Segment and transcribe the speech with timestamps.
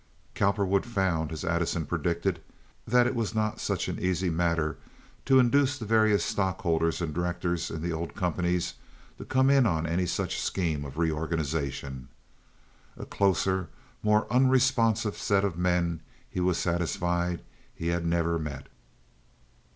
[0.33, 2.41] Cowperwood found, as Addison predicted,
[2.87, 4.77] that it was not such an easy matter
[5.25, 8.73] to induce the various stock holders and directors in the old companies
[9.19, 12.07] to come in on any such scheme of reorganization.
[12.97, 13.69] A closer,
[14.01, 17.43] more unresponsive set of men he was satisfied
[17.75, 18.69] he had never met.